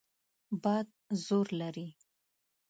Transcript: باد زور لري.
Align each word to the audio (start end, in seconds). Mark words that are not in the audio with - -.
باد 0.63 0.87
زور 1.25 1.47
لري. 1.59 1.87